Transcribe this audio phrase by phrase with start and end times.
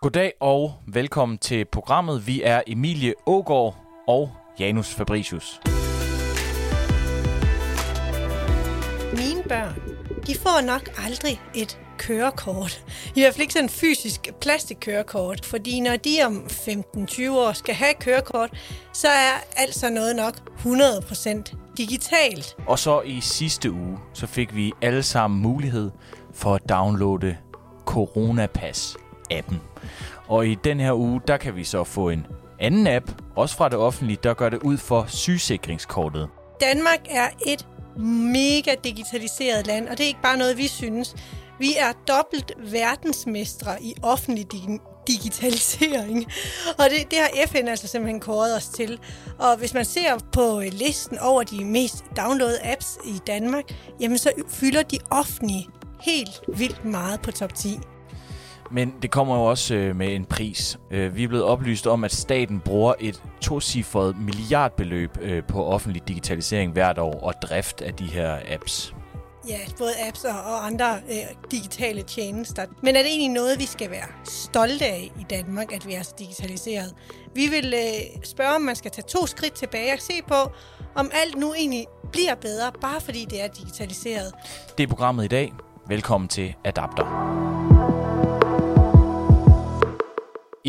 [0.00, 2.26] Goddag og velkommen til programmet.
[2.26, 3.76] Vi er Emilie Ågård
[4.08, 5.60] og Janus Fabricius.
[9.12, 9.74] Mine børn,
[10.26, 12.84] de får nok aldrig et kørekort.
[13.14, 17.74] I hvert fald ikke sådan en fysisk plastikkørekort, fordi når de om 15-20 år skal
[17.74, 18.50] have kørekort,
[18.92, 22.56] så er altså noget nok 100% digitalt.
[22.66, 25.90] Og så i sidste uge, så fik vi alle sammen mulighed
[26.34, 27.36] for at downloade
[29.30, 29.60] appen.
[30.28, 32.26] Og i den her uge, der kan vi så få en
[32.58, 36.28] anden app, også fra det offentlige, der gør det ud for sygesikringskortet.
[36.60, 37.66] Danmark er et
[38.32, 41.16] mega digitaliseret land, og det er ikke bare noget, vi synes.
[41.58, 44.46] Vi er dobbelt verdensmestre i offentlig
[45.08, 46.26] digitalisering.
[46.78, 48.98] Og det, det har FN altså simpelthen kåret os til.
[49.38, 53.64] Og hvis man ser på øh, listen over de mest downloadede apps i Danmark,
[54.00, 55.68] jamen så fylder de offentlige
[56.00, 57.78] helt vildt meget på top 10.
[58.70, 60.78] Men det kommer jo også øh, med en pris.
[60.90, 66.08] Øh, vi er blevet oplyst om, at staten bruger et tocifret milliardbeløb øh, på offentlig
[66.08, 68.94] digitalisering hvert år og drift af de her apps.
[69.48, 72.66] Ja, både apps og andre øh, digitale tjenester.
[72.82, 76.02] Men er det egentlig noget, vi skal være stolte af i Danmark, at vi er
[76.02, 76.94] så digitaliseret?
[77.34, 80.52] Vi vil øh, spørge, om man skal tage to skridt tilbage og se på,
[80.94, 84.32] om alt nu egentlig bliver bedre, bare fordi det er digitaliseret.
[84.78, 85.52] Det er programmet i dag.
[85.88, 87.77] Velkommen til Adapter.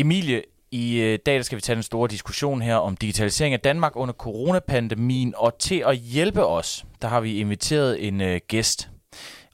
[0.00, 3.60] Emilie, i øh, dag der skal vi tage den store diskussion her om digitalisering af
[3.60, 8.90] Danmark under coronapandemien, og til at hjælpe os, der har vi inviteret en uh, gæst,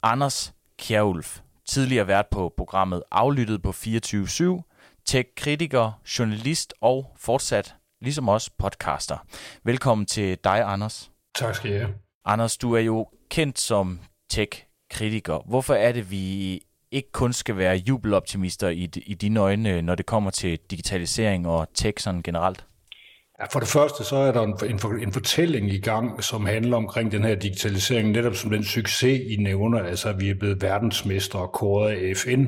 [0.03, 8.51] Anders Kjærulf, tidligere vært på programmet Aflyttet på 24-7, tech-kritiker, journalist og fortsat, ligesom os,
[8.51, 9.19] podcaster.
[9.65, 11.11] Velkommen til dig, Anders.
[11.39, 11.95] Tak skal I have.
[12.25, 14.01] Anders, du er jo kendt som
[14.31, 15.43] tech-kritiker.
[15.47, 16.61] Hvorfor er det, vi
[16.91, 21.47] ikke kun skal være jubeloptimister i, i dine øjne, øh, når det kommer til digitalisering
[21.47, 22.67] og tech sådan generelt?
[23.41, 26.77] Ja, for det første så er der en, en, en fortælling i gang, som handler
[26.77, 30.63] omkring den her digitalisering, netop som den succes, I nævner, altså at vi er blevet
[30.63, 32.45] verdensmestre og kåret af FN.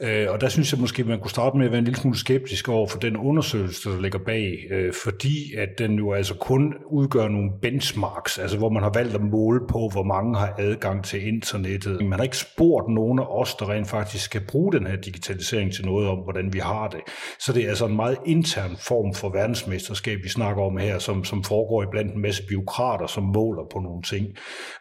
[0.00, 2.18] Øh, og der synes jeg måske, man kunne starte med at være en lille smule
[2.18, 6.74] skeptisk over for den undersøgelse, der ligger bag, øh, fordi at den jo altså kun
[6.90, 11.04] udgør nogle benchmarks, altså hvor man har valgt at måle på, hvor mange har adgang
[11.04, 12.04] til internettet.
[12.04, 15.72] Man har ikke spurgt nogen af os, der rent faktisk skal bruge den her digitalisering
[15.72, 17.00] til noget om, hvordan vi har det.
[17.38, 21.24] Så det er altså en meget intern form for verdensmesterskab, vi snakker om her, som,
[21.24, 24.26] som foregår i blandt en masse byråkrater, som måler på nogle ting.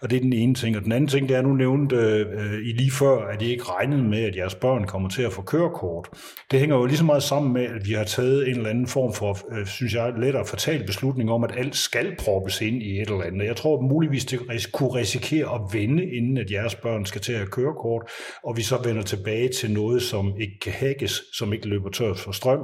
[0.02, 0.78] Og det er den ene ting.
[0.78, 3.64] Og den anden ting, det er, nu nævnte øh, I lige før, at I ikke
[3.64, 6.10] regnede med, at jeres børn kommer til at få kørekort.
[6.52, 8.88] Det hænger jo lige så meget sammen med, at vi har taget en eller anden
[8.88, 13.02] form for, øh, synes jeg, lettere fatal beslutning om, at alt skal proppes ind i
[13.02, 13.48] et eller andet.
[13.48, 14.40] Jeg tror at muligvis, det
[14.72, 18.02] kunne risikere at vende, inden at jeres børn skal til at have kørekort,
[18.44, 22.18] og vi så vender tilbage til noget, som ikke kan hækkes, som ikke løber tørt
[22.20, 22.64] for strøm,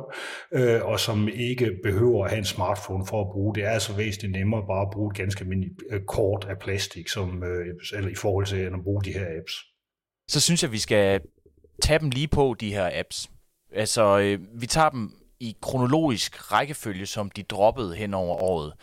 [0.54, 3.56] øh, og som ikke behøver at have en smart smartphone for at bruge.
[3.56, 7.08] Det er altså væsentligt nemmere bare at bruge et ganske almindeligt øh, kort af plastik,
[7.08, 9.54] som, øh, eller i forhold til at bruge de her apps.
[10.30, 11.22] Så synes jeg, vi skal
[11.82, 13.30] tage dem lige på, de her apps.
[13.74, 18.74] Altså, øh, vi tager dem i kronologisk rækkefølge, som de droppede hen over året.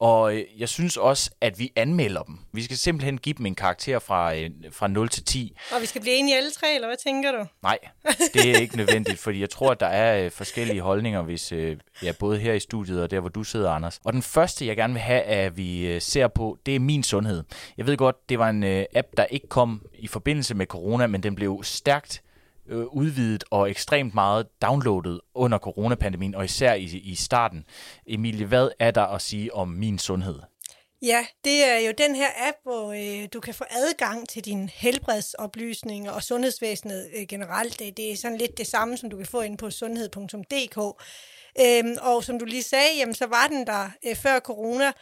[0.00, 2.38] Og øh, jeg synes også, at vi anmelder dem.
[2.52, 5.56] Vi skal simpelthen give dem en karakter fra, øh, fra 0 til 10.
[5.74, 7.46] Og vi skal blive enige alle tre, eller hvad tænker du?
[7.62, 7.78] Nej,
[8.34, 11.52] det er ikke nødvendigt, fordi jeg tror, at der er øh, forskellige holdninger, hvis
[12.02, 14.00] ja, både her i studiet og der, hvor du sidder, Anders.
[14.04, 17.44] Og den første, jeg gerne vil have, at vi ser på, det er min sundhed.
[17.76, 18.64] Jeg ved godt, det var en
[18.94, 22.22] app, der ikke kom i forbindelse med corona, men den blev stærkt
[22.68, 27.64] øh, udvidet og ekstremt meget downloadet under coronapandemien, og især i, i starten.
[28.06, 30.38] Emilie, hvad er der at sige om min sundhed?
[31.02, 34.70] Ja, det er jo den her app, hvor øh, du kan få adgang til dine
[34.74, 37.78] helbredsoplysninger og sundhedsvæsenet øh, generelt.
[37.78, 40.78] Det, det er sådan lidt det samme, som du kan få ind på sundhed.dk.
[41.60, 44.92] Øhm, og som du lige sagde, jamen, så var den der øh, før corona,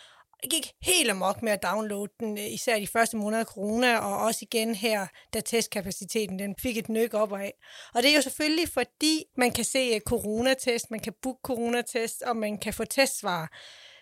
[0.42, 3.98] jeg gik helt amok med at downloade den, øh, især de første måneder af corona,
[3.98, 7.52] og også igen her, da testkapaciteten den fik et nyk op af.
[7.94, 12.22] Og det er jo selvfølgelig, fordi man kan se øh, coronatest, man kan booke coronatest,
[12.22, 13.53] og man kan få testsvar.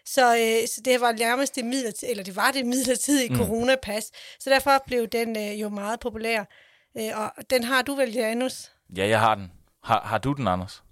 [0.06, 3.36] Så, øh, så det var nærmest det midlertidige, eller det var det midlertidige mm.
[3.36, 4.04] coronapas.
[4.40, 6.44] Så derfor blev den øh, jo meget populær.
[6.98, 8.70] Øh, og den har du vel, Janus?
[8.96, 9.52] Ja, jeg har den.
[9.84, 10.83] Har, har du den, Anders?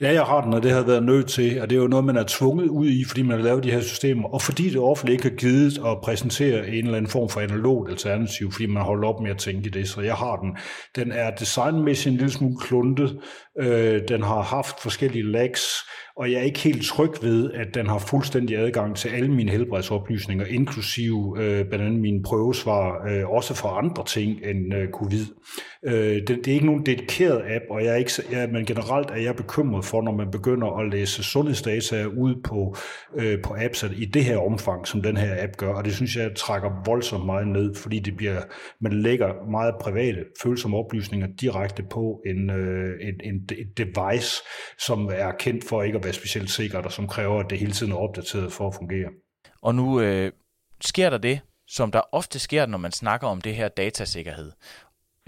[0.00, 2.04] Ja, jeg har den, og det har været nødt til, og det er jo noget,
[2.04, 4.78] man er tvunget ud i, fordi man har lavet de her systemer, og fordi det
[4.78, 8.82] offentlige ikke har givet at præsentere en eller anden form for analogt alternativ, fordi man
[8.82, 10.56] holder op med at tænke i det, så jeg har den.
[10.96, 13.18] Den er designmæssigt en lille smule kluntet,
[13.60, 15.62] øh, den har haft forskellige lags,
[16.18, 19.50] og jeg er ikke helt tryg ved, at den har fuldstændig adgang til alle mine
[19.50, 25.26] helbredsoplysninger, inklusive øh, blandt andet mine prøvesvar, øh, også for andre ting end øh, covid.
[25.84, 29.10] Øh, det, det er ikke nogen dedikeret app, og jeg er ikke, jeg, men generelt
[29.10, 32.76] er jeg bekymret for, når man begynder at læse sundhedsdata ud på,
[33.16, 36.16] øh, på apps i det her omfang, som den her app gør, og det synes
[36.16, 38.40] jeg trækker voldsomt meget ned, fordi det bliver,
[38.80, 44.42] man lægger meget private, følsomme oplysninger direkte på en, øh, en, en, et device,
[44.78, 47.72] som er kendt for ikke at være specielt sikkert, og som kræver, at det hele
[47.72, 49.08] tiden er opdateret for at fungere.
[49.62, 50.32] Og nu øh,
[50.80, 54.52] sker der det, som der ofte sker, når man snakker om det her datasikkerhed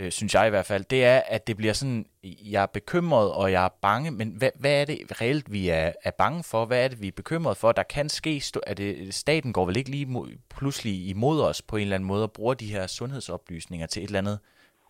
[0.00, 3.32] øh, synes jeg i hvert fald, det er, at det bliver sådan, jeg er bekymret,
[3.32, 6.64] og jeg er bange, men hvad, hvad er det reelt, vi er, er bange for?
[6.64, 7.72] Hvad er det, vi er bekymret for?
[7.72, 11.76] Der kan ske, at det, staten går vel ikke lige mod, pludselig imod os på
[11.76, 14.38] en eller anden måde, og bruger de her sundhedsoplysninger til et eller andet?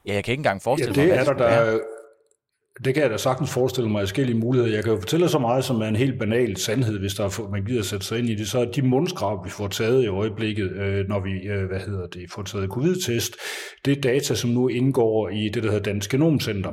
[0.06, 1.78] Ja, jeg kan ikke engang forestille ja, det mig, er der, der,
[2.84, 4.74] det kan jeg da sagtens forestille mig forskellige muligheder.
[4.74, 7.50] Jeg kan jo fortælle så meget, som er en helt banal sandhed, hvis der er,
[7.50, 8.48] man gider sætte sig ind i det.
[8.48, 12.06] Så er de mundskrab, vi får taget i øjeblikket, øh, når vi øh, hvad hedder
[12.06, 13.36] det, får taget covid-test,
[13.84, 16.72] det er data, som nu indgår i det, der hedder Dansk Genomcenter.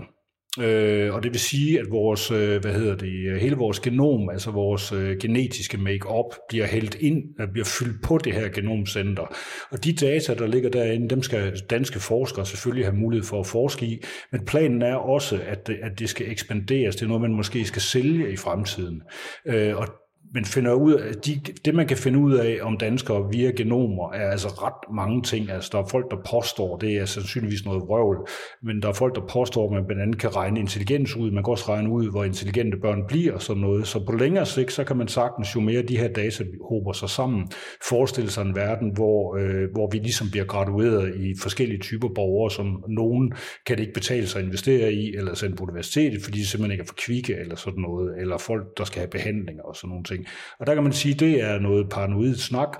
[0.62, 4.30] Øh, og det vil sige, at vores, øh, hvad hedder det, øh, hele vores genom,
[4.30, 9.36] altså vores øh, genetiske make-up, bliver hældt ind, øh, bliver fyldt på det her genomcenter.
[9.72, 13.48] Og de data, der ligger derinde, dem skal danske forskere selvfølgelig have mulighed for at
[13.48, 16.96] forske i, men planen er også, at det, at det skal ekspanderes.
[16.96, 19.02] Det er noget, man måske skal sælge i fremtiden.
[19.46, 19.88] Øh, og
[20.34, 24.12] men finder ud af, de, det man kan finde ud af om danskere via genomer,
[24.12, 25.52] er altså ret mange ting.
[25.52, 28.28] Altså der er folk, der påstår, det er sandsynligvis noget vrøvl,
[28.64, 31.32] men der er folk, der påstår, at man blandt andet kan regne intelligens ud.
[31.32, 33.88] Man kan også regne ud, hvor intelligente børn bliver og sådan noget.
[33.88, 37.10] Så på længere sigt, så kan man sagtens, jo mere de her data hober sig
[37.10, 37.48] sammen,
[37.90, 42.52] forestille sig en verden, hvor, øh, hvor vi ligesom bliver gradueret i forskellige typer borgere,
[42.52, 43.34] som nogen
[43.66, 46.72] kan det ikke betale sig at investere i, eller sende på universitetet, fordi de simpelthen
[46.72, 49.90] ikke er for kvikke, eller sådan noget, eller folk, der skal have behandlinger og sådan
[49.90, 50.28] nogle ting ting.
[50.60, 52.78] Og der kan man sige, at det er noget paranoid snak,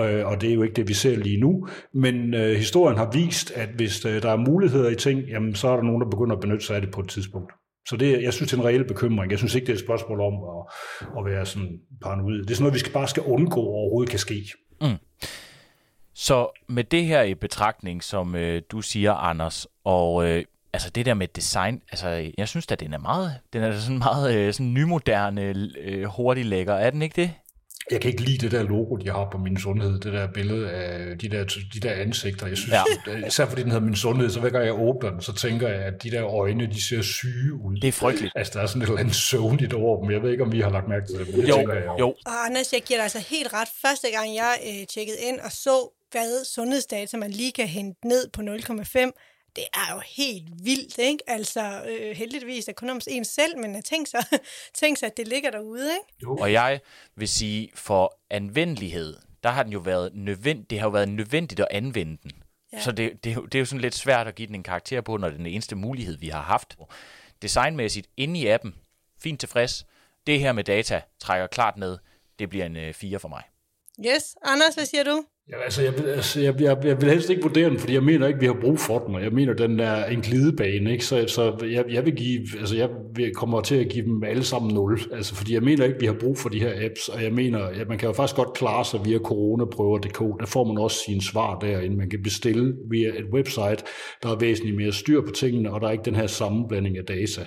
[0.00, 1.66] øh, og det er jo ikke det, vi ser lige nu.
[1.94, 5.68] Men øh, historien har vist, at hvis øh, der er muligheder i ting, jamen, så
[5.68, 7.52] er der nogen, der begynder at benytte sig af det på et tidspunkt.
[7.88, 9.30] Så det, jeg synes, det er en reel bekymring.
[9.30, 10.66] Jeg synes ikke, det er et spørgsmål om at,
[11.18, 12.42] at være sådan paranoid.
[12.42, 14.44] Det er sådan noget, vi skal bare skal undgå overhovedet kan ske.
[14.80, 14.96] Mm.
[16.14, 21.06] Så med det her i betragtning, som øh, du siger, Anders, og øh, altså det
[21.06, 24.52] der med design, altså jeg synes da, den er meget, den er sådan meget øh,
[24.52, 25.42] sådan nymoderne,
[25.80, 26.74] øh, hurtig lækker.
[26.74, 27.30] Er den ikke det?
[27.90, 30.70] Jeg kan ikke lide det der logo, de har på min sundhed, det der billede
[30.70, 31.44] af de der,
[31.74, 32.46] de der ansigter.
[32.46, 32.74] Jeg synes,
[33.06, 33.26] ja.
[33.26, 35.82] især fordi den hedder min sundhed, så hver gang jeg åbner den, så tænker jeg,
[35.82, 37.76] at de der øjne, de ser syge ud.
[37.76, 38.32] Det er frygteligt.
[38.36, 40.10] Altså, der er sådan et eller andet søvnligt over dem.
[40.10, 41.84] Jeg ved ikke, om vi har lagt mærke til det, men det jo, tænker jeg
[41.86, 41.98] jo.
[41.98, 42.08] jo.
[42.26, 43.68] Og Anders, jeg giver dig altså helt ret.
[43.82, 48.28] Første gang jeg øh, tjekkede ind og så, hvad sundhedsdata man lige kan hente ned
[48.32, 49.10] på 0,5,
[49.56, 51.24] det er jo helt vildt, ikke?
[51.26, 54.38] Altså, øh, heldigvis er kun om en selv, men tænk så,
[54.80, 56.14] tænk så, at det ligger derude, ikke?
[56.22, 56.36] Jo.
[56.36, 56.80] Og jeg
[57.16, 61.60] vil sige, for anvendelighed, der har den jo været nødvendigt, det har jo været nødvendigt
[61.60, 62.32] at anvende den.
[62.72, 62.80] Ja.
[62.80, 65.16] Så det, det, det er jo sådan lidt svært at give den en karakter på,
[65.16, 66.76] når det er den eneste mulighed, vi har haft.
[67.42, 68.74] Designmæssigt, inde i appen,
[69.22, 69.86] fint tilfreds.
[70.26, 71.98] Det her med data trækker klart ned.
[72.38, 73.42] Det bliver en øh, 4 for mig.
[74.06, 74.36] Yes.
[74.44, 75.24] Anders, hvad siger du?
[75.52, 78.26] Ja, altså, jeg, altså jeg, jeg, jeg vil helst ikke vurdere den, fordi jeg mener
[78.26, 81.04] ikke, vi har brug for den, og jeg mener, den er en glidebane, ikke?
[81.04, 82.88] så, så jeg, jeg vil give, altså jeg
[83.34, 86.16] kommer til at give dem alle sammen 0, altså fordi jeg mener ikke, vi har
[86.20, 88.84] brug for de her apps, og jeg mener, at man kan jo faktisk godt klare
[88.84, 93.26] sig via coronaprøver.dk, der får man også sine svar derinde, man kan bestille via et
[93.32, 93.84] website,
[94.22, 97.04] der er væsentligt mere styr på tingene, og der er ikke den her sammenblanding af
[97.04, 97.40] data.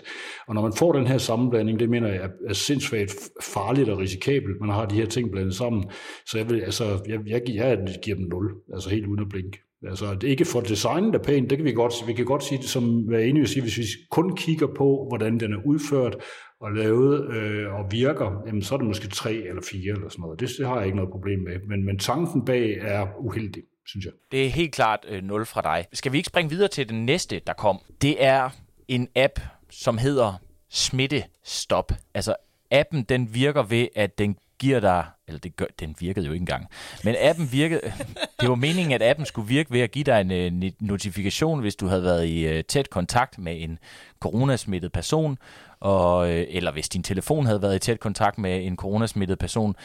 [0.48, 4.62] Og når man får den her sammenblanding, det mener jeg er sindssygt farligt og risikabelt,
[4.62, 5.84] man har de her ting blandet sammen,
[6.26, 9.60] så jeg vil, altså, jeg, jeg, jeg giver dem 0, altså helt uden at blinke.
[9.88, 12.58] Altså, det ikke for designet er pænt, det kan vi godt, vi kan godt sige
[12.58, 16.16] det som være enige sige, hvis vi kun kigger på, hvordan den er udført
[16.62, 20.22] og lavet øh, og virker, jamen, så er det måske 3 eller 4 eller sådan
[20.22, 20.40] noget.
[20.40, 21.60] Det, det har jeg ikke noget problem med.
[21.68, 24.14] Men, men tanken bag er uheldig, synes jeg.
[24.32, 25.86] Det er helt klart øh, 0 fra dig.
[25.94, 27.80] Skal vi ikke springe videre til den næste, der kom?
[28.02, 28.50] Det er
[28.88, 30.34] en app, som hedder
[30.70, 31.92] Smittestop.
[32.14, 32.36] Altså
[32.72, 36.42] appen den virker ved, at den giver dig, eller det gør, den virkede jo ikke
[36.42, 36.68] engang,
[37.04, 37.82] men appen virkede,
[38.42, 41.62] det var meningen, at appen skulle virke ved at give dig en, øh, en notifikation,
[41.62, 43.80] hvis du havde været i uh, tæt kontakt med en
[44.20, 45.38] coronasmittet person,
[45.84, 49.76] og, øh, eller hvis din telefon havde været i tæt kontakt med en coronasmittet person.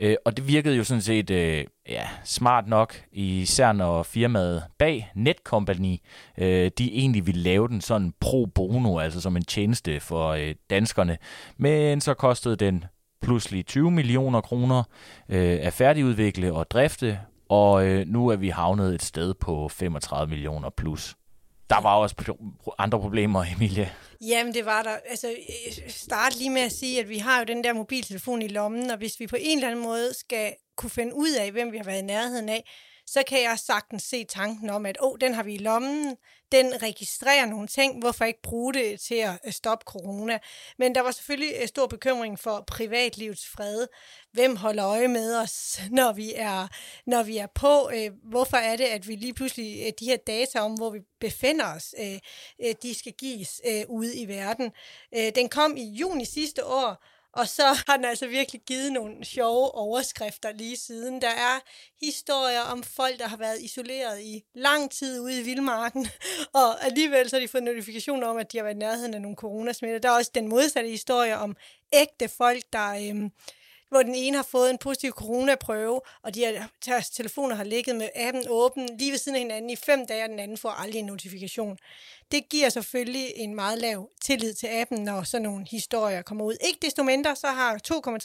[0.00, 5.10] Øh, og det virkede jo sådan set øh, ja, smart nok, især når firmaet bag
[5.14, 5.96] Netcompany,
[6.38, 10.54] øh, de egentlig ville lave den sådan pro bono, altså som en tjeneste for øh,
[10.70, 11.18] danskerne.
[11.56, 12.84] Men så kostede den
[13.24, 14.82] pludselig 20 millioner kroner
[15.28, 20.30] øh, at færdigudvikle og drifte, og øh, nu er vi havnet et sted på 35
[20.30, 21.16] millioner plus.
[21.70, 22.34] der var også
[22.78, 23.90] andre problemer, Emilie.
[24.20, 24.96] Jamen, det var der.
[25.10, 28.48] Altså, øh, start lige med at sige, at vi har jo den der mobiltelefon i
[28.48, 31.72] lommen, og hvis vi på en eller anden måde skal kunne finde ud af, hvem
[31.72, 32.70] vi har været i nærheden af,
[33.06, 36.16] så kan jeg sagtens se tanken om, at oh, den har vi i lommen,
[36.52, 40.38] den registrerer nogle ting, hvorfor ikke bruge det til at øh, stoppe corona.
[40.78, 43.86] Men der var selvfølgelig øh, stor bekymring for privatlivets fred.
[44.32, 46.68] Hvem holder øje med os, når vi er,
[47.06, 47.90] når vi er på?
[47.94, 51.74] Øh, hvorfor er det, at vi lige pludselig, de her data om, hvor vi befinder
[51.74, 51.94] os,
[52.82, 54.72] de skal gives ude i verden?
[55.34, 57.04] Den kom i juni sidste år,
[57.36, 61.22] og så har den altså virkelig givet nogle sjove overskrifter lige siden.
[61.22, 61.60] Der er
[62.00, 66.06] historier om folk, der har været isoleret i lang tid ude i vildmarken,
[66.60, 69.20] og alligevel så har de fået notifikationer om, at de har været i nærheden af
[69.20, 69.98] nogle coronasmitter.
[69.98, 71.56] Der er også den modsatte historie om
[71.92, 73.10] ægte folk, der...
[73.10, 73.30] Øhm,
[73.88, 77.96] hvor den ene har fået en positiv coronaprøve, og de har, deres telefoner har ligget
[77.96, 80.70] med appen åben lige ved siden af hinanden i fem dage, og den anden får
[80.70, 81.76] aldrig en notifikation.
[82.32, 86.56] Det giver selvfølgelig en meget lav tillid til appen, når sådan nogle historier kommer ud.
[86.66, 87.78] Ikke desto mindre, så har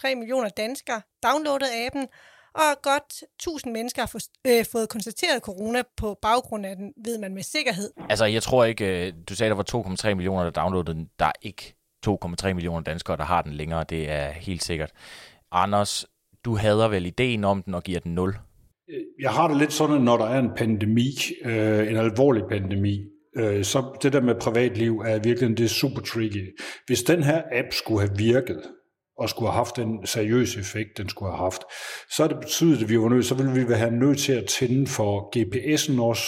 [0.08, 2.08] 2,3 millioner danskere downloadet appen,
[2.54, 7.18] og godt 1000 mennesker har få, øh, fået konstateret corona på baggrund af den, ved
[7.18, 7.92] man med sikkerhed.
[8.10, 9.64] Altså, jeg tror ikke, øh, du sagde, der var
[10.10, 11.10] 2,3 millioner, der downloadede den.
[11.20, 11.76] Der er ikke
[12.08, 13.84] 2,3 millioner danskere, der har den længere.
[13.84, 14.92] Det er helt sikkert.
[15.52, 16.06] Anders,
[16.46, 18.30] du hader vel ideen om den og giver den 0?
[18.90, 21.10] Øh, jeg har det lidt sådan, når der er en pandemi,
[21.46, 23.00] øh, en alvorlig pandemi,
[23.38, 26.60] øh, så det der med privatliv er virkelig det er super tricky.
[26.88, 28.62] Hvis den her app skulle have virket,
[29.18, 31.62] og skulle have haft den seriøse effekt, den skulle have haft,
[32.16, 34.46] så er det betydet, at vi var nødt, så ville vi have nødt til at
[34.46, 36.24] tænde for GPS'en også,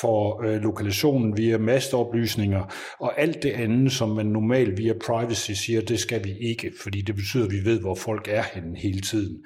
[0.00, 5.80] for øh, lokationen via masteoplysninger og alt det andet, som man normalt via privacy siger,
[5.80, 9.00] det skal vi ikke, fordi det betyder, at vi ved, hvor folk er henne hele
[9.00, 9.36] tiden.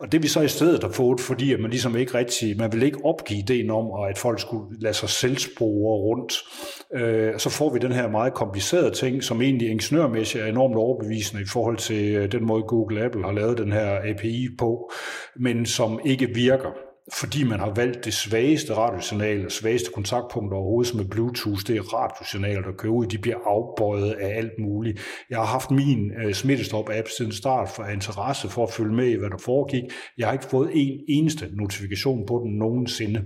[0.00, 2.72] Og det vi så i stedet har fået, fordi at man ligesom ikke rigtig, man
[2.72, 6.34] vil ikke opgive ideen om, at folk skulle lade sig selv spore rundt,
[6.94, 11.42] øh, så får vi den her meget komplicerede ting, som egentlig ingeniørmæssigt er enormt overbevisende
[11.42, 14.90] i forhold til øh, den måde Google Apple har lavet den her API på,
[15.36, 20.90] men som ikke virker fordi man har valgt det svageste radiosignal, det svageste kontaktpunkt overhovedet,
[20.90, 25.00] som er Bluetooth, det er radiosignaler, der kører ud, de bliver afbøjet af alt muligt.
[25.30, 29.14] Jeg har haft min uh, smittestop-app siden start for interesse for at følge med i,
[29.14, 29.82] hvad der foregik.
[30.18, 33.24] Jeg har ikke fået en eneste notifikation på den nogensinde,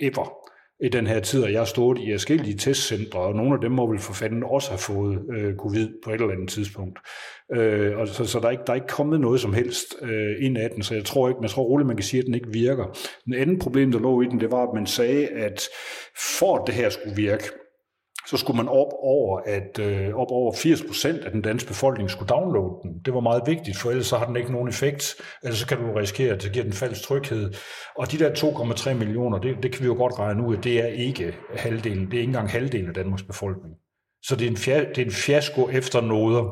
[0.00, 0.45] ever
[0.80, 3.72] i den her tid, og jeg har stået i forskellige testcentre, og nogle af dem
[3.72, 6.98] må vel for fanden også have fået øh, covid på et eller andet tidspunkt.
[7.54, 10.34] Øh, og så, så der, er ikke, der er ikke kommet noget som helst øh,
[10.40, 12.34] ind af den, så jeg tror ikke, man tror roligt, man kan sige, at den
[12.34, 12.98] ikke virker.
[13.24, 15.62] Den anden problem, der lå i den, det var, at man sagde, at
[16.38, 17.44] for at det her skulle virke,
[18.26, 22.28] så skulle man op over, at øh, op over 80% af den danske befolkning skulle
[22.28, 22.90] downloade den.
[23.04, 25.14] Det var meget vigtigt, for ellers så har den ikke nogen effekt.
[25.42, 27.52] Ellers så kan du risikere, at det giver den falsk tryghed.
[27.98, 30.82] Og de der 2,3 millioner, det, det kan vi jo godt regne ud, at det
[30.82, 32.06] er ikke halvdelen.
[32.06, 33.74] Det er ikke engang halvdelen af Danmarks befolkning.
[34.22, 36.42] Så det er en, fia- det er en fiasko efter noder.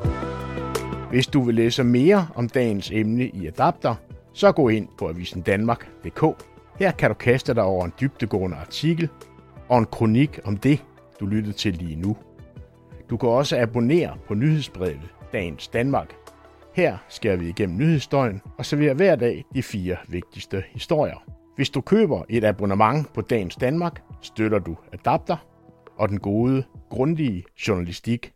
[1.09, 3.95] Hvis du vil læse mere om dagens emne i Adapter,
[4.33, 6.45] så gå ind på avisendanmark.dk.
[6.79, 9.09] Her kan du kaste dig over en dybdegående artikel
[9.69, 10.79] og en kronik om det,
[11.19, 12.17] du lytter til lige nu.
[13.09, 16.15] Du kan også abonnere på nyhedsbrevet Dagens Danmark.
[16.73, 21.23] Her skærer vi igennem nyhedsstøjen og serverer hver dag de fire vigtigste historier.
[21.55, 25.37] Hvis du køber et abonnement på Dagens Danmark, støtter du Adapter
[25.97, 28.33] og den gode, grundige journalistik.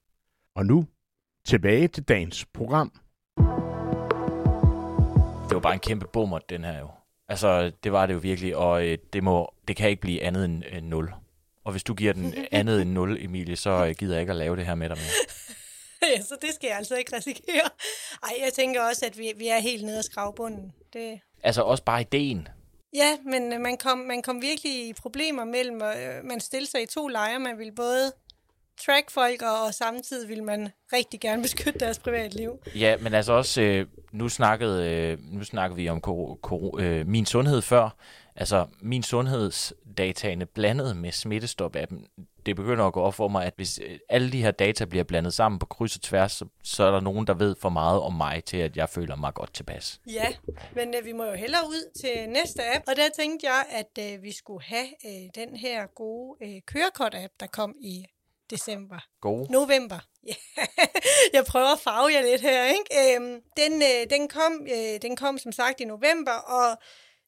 [0.55, 0.85] Og nu
[1.45, 2.91] tilbage til dagens program.
[5.49, 6.87] Det var bare en kæmpe bummer, den her jo.
[7.27, 10.45] Altså, det var det jo virkelig, og øh, det, må, det kan ikke blive andet
[10.45, 11.13] end øh, 0.
[11.65, 14.35] Og hvis du giver den andet end 0, Emilie, så øh, gider jeg ikke at
[14.37, 15.13] lave det her med dig mere.
[16.15, 17.69] ja, så det skal jeg altså ikke risikere.
[18.23, 20.73] Ej, jeg tænker også, at vi, vi er helt nede af skravbunden.
[20.93, 21.19] Det...
[21.43, 22.47] Altså også bare ideen.
[22.93, 26.81] Ja, men øh, man kom, man kom virkelig i problemer mellem, øh, man stillede sig
[26.83, 27.39] i to lejre.
[27.39, 28.11] Man ville både
[28.85, 32.51] track folk, og, og samtidig vil man rigtig gerne beskytte deres privatliv.
[32.75, 37.07] Ja, men altså også, øh, nu, snakkede, øh, nu snakkede vi om kor- kor- øh,
[37.07, 37.95] min sundhed før.
[38.39, 43.79] Altså, min sundhedsdataene blandet med smittestop-appen, det begynder at gå op for mig, at hvis
[43.83, 46.91] øh, alle de her data bliver blandet sammen på kryds og tværs, så, så er
[46.91, 50.01] der nogen, der ved for meget om mig til, at jeg føler mig godt tilpas.
[50.07, 50.27] Ja,
[50.75, 54.13] men øh, vi må jo hellere ud til næste app, og der tænkte jeg, at
[54.13, 58.05] øh, vi skulle have øh, den her gode øh, kørekort-app, der kom i
[58.49, 58.99] december.
[59.21, 59.47] God.
[59.49, 59.99] November.
[60.27, 60.35] Ja,
[61.33, 63.15] jeg prøver at farve jer lidt her, ikke?
[63.15, 66.77] Øhm, den, øh, den, kom, øh, den kom som sagt i november, og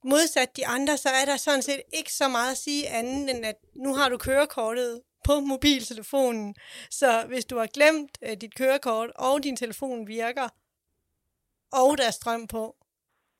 [0.03, 3.45] modsat de andre, så er der sådan set ikke så meget at sige andet, end
[3.45, 6.55] at nu har du kørekortet på mobiltelefonen.
[6.91, 10.49] Så hvis du har glemt øh, dit kørekort, og din telefon virker,
[11.71, 12.75] og der er strøm på,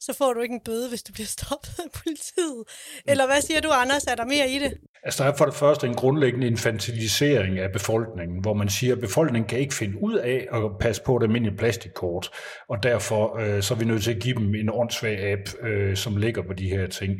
[0.01, 2.63] så får du ikke en bøde, hvis du bliver stoppet af politiet.
[3.07, 4.03] Eller hvad siger du, Anders?
[4.03, 4.73] Er der mere i det?
[5.03, 9.01] Altså, der er for det første en grundlæggende infantilisering af befolkningen, hvor man siger, at
[9.01, 12.29] befolkningen kan ikke finde ud af at passe på et almindeligt plastikkort,
[12.69, 15.95] og derfor øh, så er vi nødt til at give dem en åndssvag app, øh,
[15.95, 17.11] som ligger på de her ting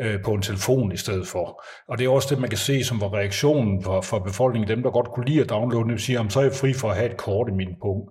[0.00, 1.64] øh, på en telefon i stedet for.
[1.88, 4.82] Og det er også det, man kan se som var reaktionen for, for befolkningen, dem
[4.82, 7.10] der godt kunne lide at downloade det, siger, så er jeg fri for at have
[7.10, 8.10] et kort i min punkt.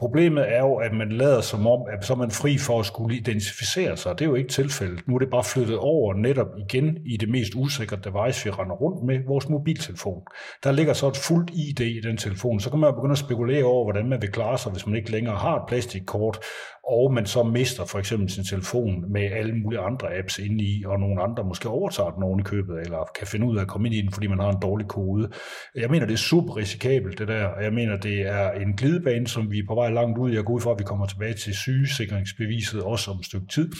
[0.00, 2.86] Problemet er jo, at man lader som om, at så er man fri for at
[2.86, 3.53] skulle identificere
[3.96, 4.18] sig.
[4.18, 5.08] Det er jo ikke tilfældet.
[5.08, 8.74] Nu er det bare flyttet over netop igen i det mest usikre device, vi render
[8.74, 10.22] rundt med, vores mobiltelefon.
[10.64, 12.60] Der ligger så et fuldt ID i den telefon.
[12.60, 15.10] Så kan man begynde at spekulere over, hvordan man vil klare sig, hvis man ikke
[15.10, 16.38] længere har et plastikkort,
[16.88, 20.84] og man så mister for eksempel sin telefon med alle mulige andre apps inde i,
[20.86, 23.68] og nogle andre måske overtager den oven i købet, eller kan finde ud af at
[23.68, 25.30] komme ind i den, fordi man har en dårlig kode.
[25.74, 29.50] Jeg mener, det er super risikabelt, det der, jeg mener, det er en glidebane, som
[29.50, 30.30] vi er på vej langt ud.
[30.30, 33.72] Jeg går ud fra, at vi kommer tilbage til sygesikringsbeviset også om et stykke tid.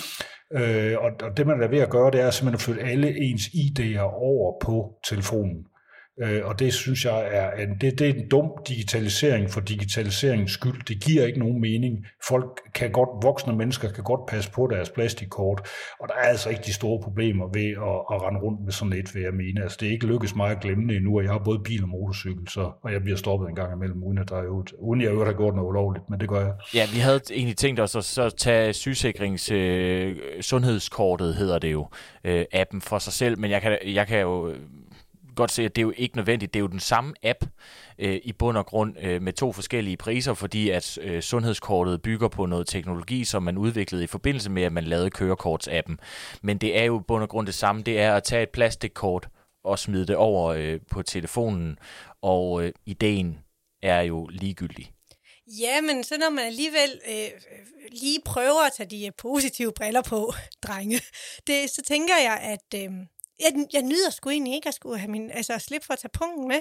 [0.52, 3.20] Øh, og, og det, man er ved at gøre, det er simpelthen at flytte alle
[3.20, 5.64] ens ID'er over på telefonen.
[6.22, 10.52] Øh, og det synes jeg er en, det, det er en dum digitalisering for digitaliseringens
[10.52, 10.84] skyld.
[10.88, 12.06] Det giver ikke nogen mening.
[12.28, 15.60] Folk kan godt, voksne mennesker kan godt passe på deres plastikkort,
[16.00, 18.92] og der er altså ikke de store problemer ved at, at rende rundt med sådan
[18.92, 19.62] et, vil jeg mene.
[19.62, 21.82] Altså, det er ikke lykkedes mig at glemme det endnu, og jeg har både bil
[21.82, 24.64] og motorcykel, så, og jeg bliver stoppet en gang imellem, uden at, der er ud,
[24.78, 26.52] uden jeg øvrigt har gjort noget ulovligt, men det gør jeg.
[26.74, 31.86] Ja, vi havde egentlig tænkt os at så tage sygesikrings øh, sundhedskortet, hedder det jo,
[32.24, 34.54] øh, appen for sig selv, men jeg kan, jeg kan jo
[35.36, 36.54] godt se, at det er jo ikke nødvendigt.
[36.54, 37.44] Det er jo den samme app
[37.98, 42.28] øh, i bund og grund øh, med to forskellige priser, fordi at øh, sundhedskortet bygger
[42.28, 46.00] på noget teknologi, som man udviklede i forbindelse med, at man lavede kørekortsappen.
[46.42, 47.82] Men det er jo i bund og grund det samme.
[47.82, 49.28] Det er at tage et plastikkort
[49.64, 51.78] og smide det over øh, på telefonen,
[52.22, 53.38] og øh, ideen
[53.82, 54.90] er jo ligegyldig.
[55.60, 57.30] Ja, men så når man alligevel øh,
[57.92, 60.32] lige prøver at tage de positive briller på,
[60.66, 61.00] drenge,
[61.46, 62.92] det, så tænker jeg, at øh,
[63.40, 66.18] jeg, jeg nyder sgu egentlig ikke at skulle have min, altså slippe for at tage
[66.18, 66.60] punkten med.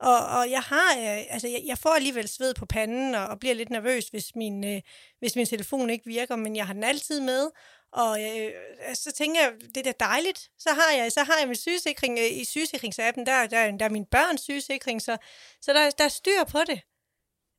[0.00, 3.38] Og, og jeg har, øh, altså jeg, jeg får alligevel sved på panden og, og
[3.38, 4.80] bliver lidt nervøs, hvis min, øh,
[5.18, 7.50] hvis min telefon ikke virker, men jeg har den altid med.
[7.92, 10.50] Og øh, øh så tænker jeg, det er da dejligt.
[10.58, 13.88] Så har jeg, så har jeg min sygesikring øh, i sygesikringsappen, der, der, der er
[13.90, 15.16] min børns sygesikring, så,
[15.60, 16.80] så der, der er styr på det.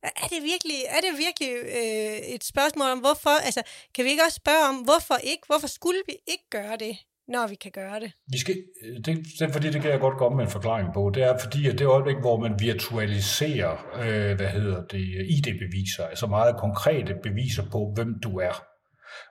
[0.02, 3.30] Er det virkelig, er det virkelig øh, et spørgsmål om, hvorfor?
[3.30, 3.62] Altså,
[3.94, 5.42] kan vi ikke også spørge om, hvorfor ikke?
[5.46, 6.98] Hvorfor skulle vi ikke gøre det?
[7.32, 8.12] Når vi kan gøre det?
[8.32, 9.06] Vi skal, øh, det,
[9.38, 11.10] det er fordi, det kan jeg godt komme med en forklaring på.
[11.14, 15.04] Det er fordi, at det øjeblik, hvor man virtualiserer, øh, hvad hedder det,
[15.36, 18.56] ID-beviser, altså meget konkrete beviser på, hvem du er,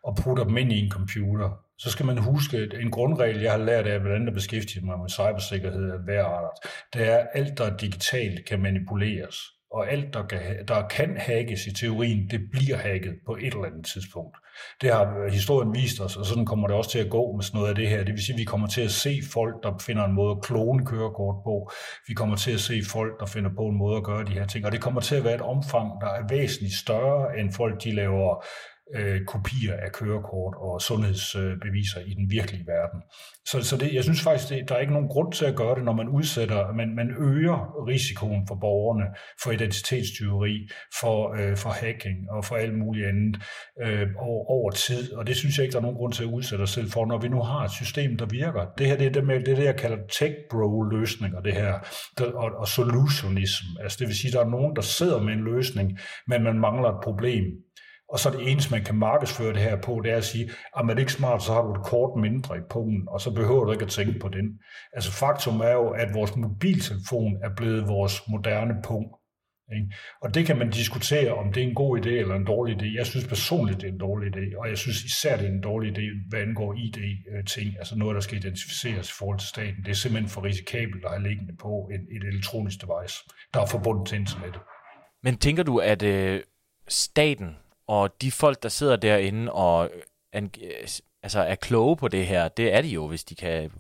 [0.04, 3.52] og putter dem ind i en computer, så skal man huske, at en grundregel, jeg
[3.52, 6.58] har lært af, hvordan der beskæftiger mig med cybersikkerhed af hver art,
[6.94, 9.36] det er, at alt, der er digitalt, kan manipuleres
[9.74, 13.66] og alt, der kan, der kan hackes i teorien, det bliver hacket på et eller
[13.66, 14.38] andet tidspunkt.
[14.82, 17.44] Det har øh, historien vist os, og sådan kommer det også til at gå med
[17.44, 18.04] sådan noget af det her.
[18.04, 20.44] Det vil sige, at vi kommer til at se folk, der finder en måde at
[20.44, 21.72] klone kørekort på.
[22.08, 24.46] Vi kommer til at se folk, der finder på en måde at gøre de her
[24.46, 24.66] ting.
[24.66, 27.96] Og det kommer til at være et omfang, der er væsentligt større, end folk de
[27.96, 28.46] laver
[28.96, 33.02] øh, kopier af kørekort og sundhedsbeviser i den virkelige verden.
[33.48, 35.76] Så, så det, jeg synes faktisk, det, der er ikke nogen grund til at gøre
[35.76, 39.06] det, når man udsætter, man, man øger risikoen for borgerne
[39.44, 40.68] for identitetstyveri,
[41.02, 43.42] for, øh, for hacking og for alt muligt andet
[43.84, 45.14] øh, over, over tid.
[45.14, 47.06] Og det synes jeg ikke, der er nogen grund til at udsætte os selv for,
[47.06, 48.66] når vi nu har et system, der virker.
[48.78, 51.74] Det her det er det, med, det, er det jeg kalder tech-bro-løsninger, det her,
[52.18, 53.66] der, og, og solutionism.
[53.84, 56.90] Altså det vil sige, der er nogen, der sidder med en løsning, men man mangler
[56.90, 57.44] et problem
[58.12, 60.80] og så det eneste, man kan markedsføre det her på, det er at sige, ah,
[60.80, 63.64] at man ikke smart, så har du et kort mindre i pungen, og så behøver
[63.64, 64.60] du ikke at tænke på den.
[64.94, 69.06] Altså faktum er jo, at vores mobiltelefon er blevet vores moderne pung.
[69.76, 69.94] Ikke?
[70.22, 72.98] Og det kan man diskutere, om det er en god idé eller en dårlig idé.
[72.98, 75.62] Jeg synes personligt, det er en dårlig idé, og jeg synes især, det er en
[75.62, 79.84] dårlig idé, hvad angår ID-ting, øh, altså noget, der skal identificeres i forhold til staten.
[79.86, 83.16] Det er simpelthen for risikabelt at have liggende på et, et elektronisk device,
[83.54, 84.62] der er forbundet til internettet.
[85.24, 86.42] Men tænker du, at øh,
[86.88, 87.56] staten
[87.92, 89.90] og de folk, der sidder derinde og
[90.34, 90.88] øh, øh,
[91.24, 93.72] altså er kloge på det her, det er de jo, hvis de kan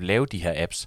[0.00, 0.86] lave de her apps.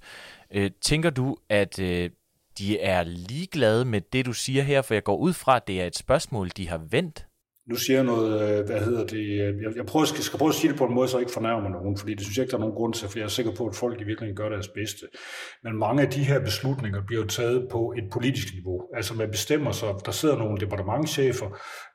[0.51, 2.10] Øh, tænker du, at øh,
[2.58, 4.82] de er ligeglade med det, du siger her?
[4.82, 7.25] For jeg går ud fra, at det er et spørgsmål, de har vendt
[7.69, 10.49] nu siger jeg noget, øh, hvad hedder det, øh, jeg, jeg prøver, skal, skal prøve
[10.49, 12.43] at sige det på en måde, så jeg ikke fornærmer nogen, fordi det synes jeg
[12.43, 14.36] ikke, der er nogen grund til, for jeg er sikker på, at folk i virkeligheden
[14.36, 15.05] gør deres bedste.
[15.63, 18.82] Men mange af de her beslutninger bliver jo taget på et politisk niveau.
[18.95, 21.49] Altså man bestemmer sig, der sidder nogle departementchefer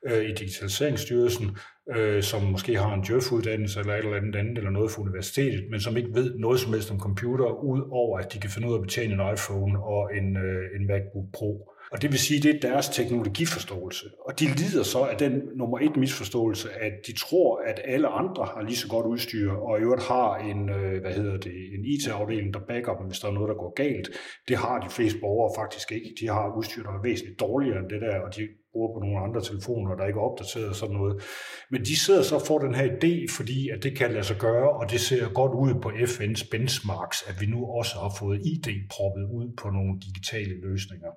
[0.07, 1.57] øh, i Digitaliseringsstyrelsen,
[1.95, 5.63] øh, som måske har en Djøf-uddannelse eller et eller andet andet, eller noget fra universitetet,
[5.71, 8.67] men som ikke ved noget som helst om computer, ud over at de kan finde
[8.67, 11.71] ud af at betjene en iPhone og en, øh, en MacBook Pro.
[11.91, 14.05] Og det vil sige, det er deres teknologiforståelse.
[14.25, 18.45] Og de lider så af den nummer et misforståelse, at de tror, at alle andre
[18.45, 21.85] har lige så godt udstyr, og i øvrigt har en, øh, hvad hedder det, en
[21.85, 24.09] IT-afdeling, der backer dem, hvis der er noget, der går galt.
[24.47, 26.09] Det har de fleste borgere faktisk ikke.
[26.19, 28.41] De har udstyr, der er væsentligt dårligere end det der, og de
[28.75, 31.15] bruger på nogle andre telefoner, der ikke er opdateret og sådan noget.
[31.71, 34.37] Men de sidder så og får den her idé, fordi at det kan lade sig
[34.47, 38.37] gøre, og det ser godt ud på FN's benchmarks, at vi nu også har fået
[38.51, 41.11] ID proppet ud på nogle digitale løsninger.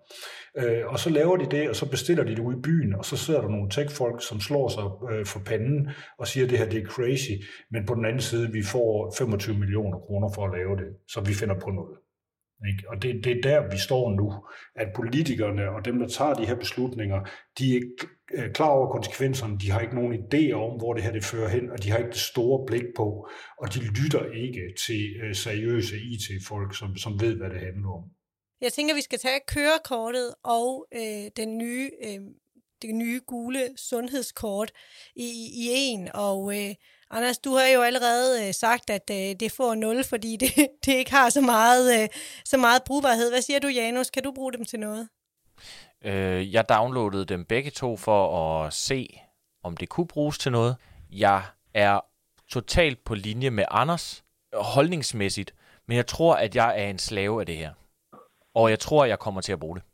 [0.60, 3.04] Øh, og så laver de det, og så bestiller de det ud i byen, og
[3.04, 5.80] så sidder der nogle tech-folk, som slår sig øh, for panden
[6.18, 7.34] og siger, at det her det er crazy,
[7.72, 11.20] men på den anden side, vi får 25 millioner kroner for at lave det, så
[11.20, 11.96] vi finder på noget.
[12.66, 12.90] Ikke?
[12.90, 16.46] Og det, det er der, vi står nu, at politikerne og dem, der tager de
[16.46, 17.20] her beslutninger,
[17.58, 21.02] de er ikke øh, klar over konsekvenserne, de har ikke nogen idé om, hvor det
[21.02, 24.32] her det fører hen, og de har ikke det store blik på, og de lytter
[24.32, 28.04] ikke til øh, seriøse IT-folk, som, som ved, hvad det handler om.
[28.60, 32.20] Jeg tænker, vi skal tage kørekortet og øh, den nye, øh,
[32.82, 34.72] det nye gule sundhedskort
[35.16, 36.74] i, i en, og øh,
[37.10, 40.50] Anders, du har jo allerede øh, sagt, at øh, det får 0, fordi det,
[40.84, 42.08] det ikke har så meget, øh,
[42.44, 43.30] så meget brugbarhed.
[43.30, 44.10] Hvad siger du, Janus?
[44.10, 45.08] Kan du bruge dem til noget?
[46.04, 49.20] Øh, jeg downloadede dem begge to for at se,
[49.62, 50.76] om det kunne bruges til noget.
[51.10, 51.42] Jeg
[51.74, 52.00] er
[52.48, 55.54] totalt på linje med Anders, holdningsmæssigt,
[55.86, 57.72] men jeg tror, at jeg er en slave af det her.
[58.54, 59.84] Og jeg tror, at jeg kommer til at bruge det.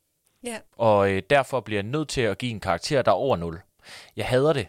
[0.45, 0.59] Ja.
[0.77, 3.61] Og øh, derfor bliver jeg nødt til at give en karakter, der er over 0.
[4.17, 4.69] Jeg hader det,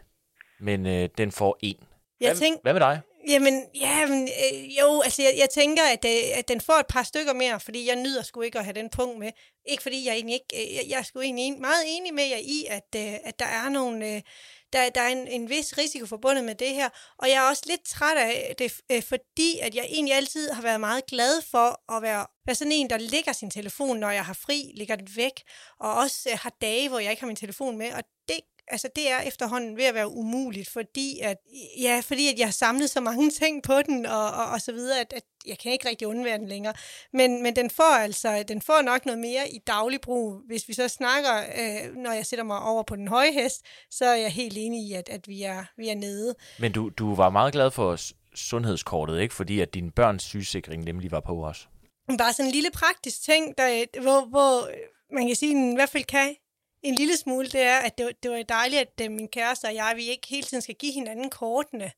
[0.60, 1.77] men øh, den får 1.
[2.19, 3.01] Jeg hvad, tænk, hvad med dig?
[3.28, 6.88] Jamen, ja, men, øh, jo, altså jeg, jeg tænker, at, øh, at den får et
[6.88, 9.32] par stykker mere, fordi jeg nyder sgu ikke at have den punkt med.
[9.65, 12.23] Ikke fordi jeg egentlig ikke, øh, jeg, jeg er sgu egentlig en, meget enig med
[12.23, 14.21] jer i, at, øh, at der er nogle, øh,
[14.73, 17.63] der, der er en, en vis risiko forbundet med det her, og jeg er også
[17.67, 21.95] lidt træt af det, øh, fordi at jeg egentlig altid har været meget glad for
[21.95, 25.10] at være, være sådan en, der lægger sin telefon, når jeg har fri, lægger den
[25.15, 25.41] væk,
[25.80, 28.04] og også øh, har dage, hvor jeg ikke har min telefon med, og
[28.67, 31.38] altså det er efterhånden ved at være umuligt, fordi at,
[31.80, 34.71] ja, fordi at jeg har samlet så mange ting på den, og, og, og så
[34.71, 36.73] videre, at, at jeg kan ikke rigtig undvære den længere.
[37.13, 40.41] Men, men den får altså, den får nok noget mere i daglig brug.
[40.47, 44.06] Hvis vi så snakker, øh, når jeg sætter mig over på den høje hest, så
[44.06, 46.36] er jeg helt enig i, at, at vi, er, vi er nede.
[46.60, 47.97] Men du, du var meget glad for
[48.36, 49.34] sundhedskortet, ikke?
[49.34, 51.69] Fordi at din børns sygesikring nemlig var på os.
[52.17, 54.69] Bare sådan en lille praktisk ting, der, hvor, hvor
[55.15, 56.36] man kan sige, at i hvert fald kan
[56.86, 59.76] en lille smule, det er, at det, det var dejligt, at øh, min kæreste og
[59.76, 61.91] jeg, vi ikke hele tiden skal give hinanden kortene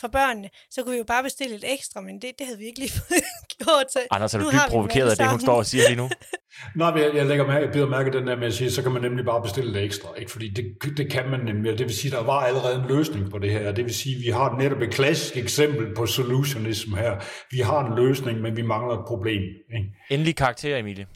[0.00, 2.64] for børnene, så kunne vi jo bare bestille et ekstra, men det, det havde vi
[2.64, 3.22] ikke lige fået
[3.58, 3.92] gjort.
[3.92, 6.10] Så Anders, er du dybt provokeret af det, hun står og siger lige nu?
[6.76, 8.82] Nej, men jeg, jeg lægger mærke, jeg bider mærke den der med at sige, så
[8.82, 10.30] kan man nemlig bare bestille det ekstra, ikke?
[10.30, 13.38] fordi det, det kan man nemlig, det vil sige, der var allerede en løsning på
[13.38, 17.20] det her, det vil sige, vi har netop et klassisk eksempel på solutionism her.
[17.50, 19.42] Vi har en løsning, men vi mangler et problem.
[19.76, 19.88] Ikke?
[20.10, 21.06] Endelig karakter, Emilie.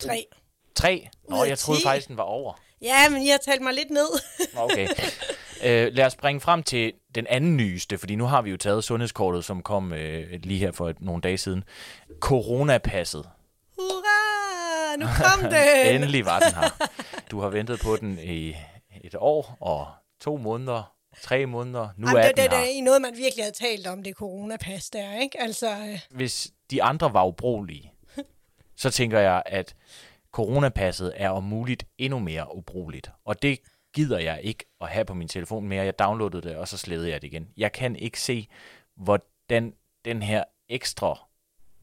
[0.00, 0.26] Tre.
[0.74, 1.08] Tre?
[1.28, 2.52] Nå, jeg troede faktisk, den var over.
[2.82, 4.08] Ja, men jeg har talt mig lidt ned.
[4.56, 4.88] okay.
[5.64, 8.84] Øh, lad os springe frem til den anden nyeste, fordi nu har vi jo taget
[8.84, 11.64] sundhedskortet, som kom øh, lige her for et, nogle dage siden.
[12.20, 13.28] Coronapasset.
[13.78, 14.96] Hurra!
[14.96, 15.94] Nu kom det!
[15.94, 16.88] Endelig var den her.
[17.30, 18.56] Du har ventet på den i
[19.04, 19.86] et år og
[20.20, 21.88] to måneder, tre måneder.
[21.96, 22.64] Nu Jamen, er det, den det, her.
[22.64, 25.40] Det er noget, man virkelig havde talt om, det coronapas der, ikke?
[25.40, 26.00] Altså, øh...
[26.10, 27.92] Hvis de andre var ubrugelige,
[28.76, 29.74] så tænker jeg, at
[30.32, 33.10] coronapasset er om muligt endnu mere ubrugeligt.
[33.24, 33.58] Og det
[33.94, 35.84] gider jeg ikke at have på min telefon mere.
[35.84, 37.48] Jeg downloadede det, og så slædede jeg det igen.
[37.56, 38.48] Jeg kan ikke se,
[38.96, 41.18] hvordan den her ekstra,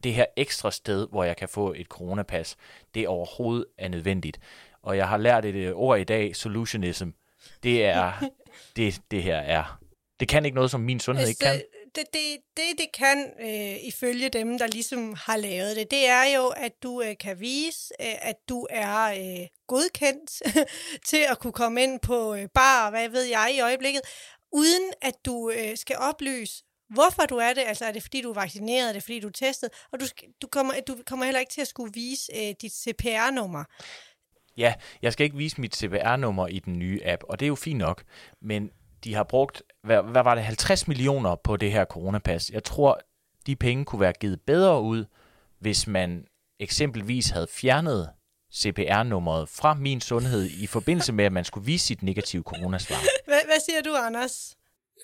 [0.04, 2.56] det her ekstra sted, hvor jeg kan få et coronapas,
[2.94, 4.40] det overhovedet er nødvendigt.
[4.82, 7.08] Og jeg har lært et ord i dag, solutionism.
[7.62, 8.12] Det er,
[8.76, 9.80] det, det her er.
[10.20, 11.62] Det kan ikke noget, som min sundhed ikke kan
[11.94, 16.24] det, det, det, det kan, øh, ifølge dem, der ligesom har lavet det, det er
[16.36, 20.42] jo, at du øh, kan vise, øh, at du er øh, godkendt
[21.10, 24.02] til at kunne komme ind på øh, bar, hvad ved jeg i øjeblikket,
[24.52, 27.62] uden at du øh, skal oplyse, hvorfor du er det.
[27.66, 30.06] Altså er det fordi, du er vaccineret, er det fordi, du er testet, og du,
[30.42, 33.64] du, kommer, du kommer heller ikke til at skulle vise øh, dit CPR-nummer.
[34.56, 37.54] Ja, jeg skal ikke vise mit CPR-nummer i den nye app, og det er jo
[37.54, 38.04] fint nok,
[38.42, 38.70] men
[39.04, 42.50] de har brugt, hvad, hvad var det, 50 millioner på det her coronapas.
[42.50, 43.00] Jeg tror,
[43.46, 45.04] de penge kunne være givet bedre ud,
[45.58, 46.24] hvis man
[46.60, 48.10] eksempelvis havde fjernet
[48.54, 52.96] CPR-nummeret fra min sundhed i forbindelse med, at man skulle vise sit negative coronasvar.
[53.26, 54.56] Hvad, hvad siger du, Anders?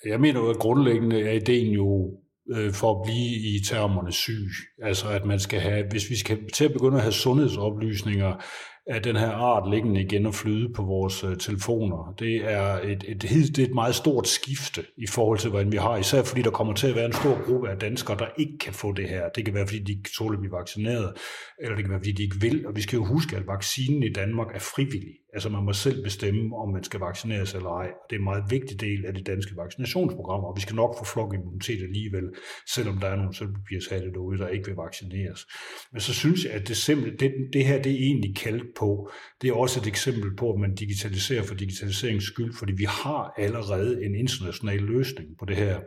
[0.05, 2.11] Jeg mener jo, at grundlæggende er ideen jo
[2.55, 4.49] øh, for at blive i termerne syg.
[4.83, 8.43] Altså at man skal have, hvis vi skal til at begynde at have sundhedsoplysninger,
[8.89, 12.15] af den her art liggende igen og flyde på vores øh, telefoner.
[12.19, 15.77] Det er et, et, det er et meget stort skifte i forhold til, hvordan vi
[15.77, 18.57] har, især fordi der kommer til at være en stor gruppe af danskere, der ikke
[18.57, 19.29] kan få det her.
[19.35, 21.13] Det kan være, fordi de ikke tåler at blive vaccineret,
[21.61, 22.67] eller det kan være, fordi de ikke vil.
[22.67, 25.15] Og vi skal jo huske, at vaccinen i Danmark er frivillig.
[25.33, 27.87] Altså man må selv bestemme, om man skal vaccineres eller ej.
[27.87, 30.97] Og det er en meget vigtig del af det danske vaccinationsprogram, og vi skal nok
[30.99, 32.27] få flokimmunitet alligevel,
[32.75, 35.47] selvom der er nogle sølvpapirshatte derude, der ikke vil vaccineres.
[35.91, 39.09] Men så synes jeg, at det, simpelt, det, det her det er egentlig kaldt på.
[39.41, 43.33] Det er også et eksempel på, at man digitaliserer for digitaliserings skyld, fordi vi har
[43.37, 45.79] allerede en international løsning på det her.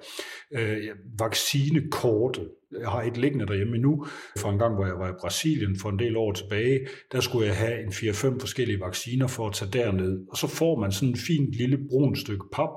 [0.54, 0.78] Øh,
[1.18, 2.48] vaccinekortet,
[2.80, 4.06] jeg har et liggende derhjemme nu,
[4.38, 6.80] fra en gang, hvor jeg var i Brasilien for en del år tilbage,
[7.12, 10.26] der skulle jeg have en 4-5 forskellige vacciner for at tage derned.
[10.30, 12.74] Og så får man sådan en fint lille brun stykke pap,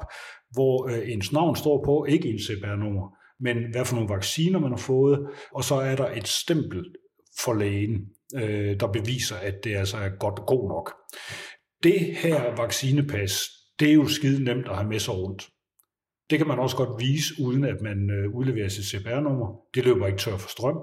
[0.52, 4.72] hvor øh, ens navn står på, ikke ens CPR-nummer, men hvad for nogle vacciner man
[4.72, 6.86] har fået, og så er der et stempel
[7.40, 10.94] for lægen, øh, der beviser, at det altså er godt god nok.
[11.84, 15.50] Det her vaccinepas, det er jo skide nemt at have med sig rundt.
[16.30, 19.60] Det kan man også godt vise, uden at man øh, udleverer sit CPR-nummer.
[19.76, 20.78] Det løber ikke tør for strøm.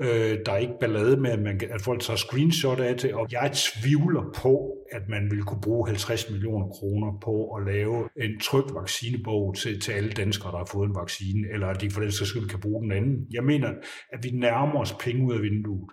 [0.00, 3.28] Øh, der er ikke ballade med, at, man, at folk tager screenshot af det, og
[3.32, 8.40] jeg tvivler på, at man vil kunne bruge 50 millioner kroner på at lave en
[8.40, 12.00] tryg vaccinebog til, til alle danskere, der har fået en vaccine, eller at de for
[12.00, 13.26] den skyld kan bruge den anden.
[13.30, 13.68] Jeg mener,
[14.12, 15.90] at vi nærmer os penge ud af vinduet.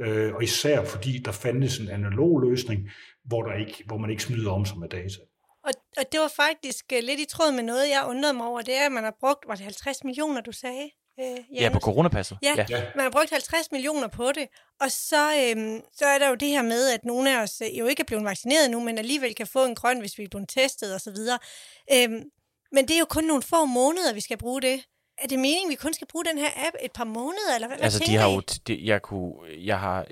[0.00, 2.80] Øh, og især fordi der fandtes en analog løsning,
[3.24, 5.20] hvor, der ikke, hvor man ikke smider om sig med data.
[5.64, 8.60] Og, og det var faktisk øh, lidt i tråd med noget, jeg undrede mig over.
[8.60, 10.90] Det er, at man har brugt, var det 50 millioner, du sagde?
[11.18, 12.38] Uh, ja, på coronapasset.
[12.42, 14.48] Ja, ja, man har brugt 50 millioner på det.
[14.80, 17.78] Og så, øhm, så er der jo det her med, at nogle af os øh,
[17.78, 20.28] jo ikke er blevet vaccineret nu, men alligevel kan få en grøn, hvis vi er
[20.28, 21.16] blevet testet osv.
[21.92, 22.22] Øhm,
[22.72, 24.84] men det er jo kun nogle få måneder, vi skal bruge det.
[25.18, 27.54] Er det meningen, vi kun skal bruge den her app et par måneder?
[27.54, 29.34] Eller hvad, altså, hvad de har jo, de, jeg, kunne,
[29.66, 30.06] jeg har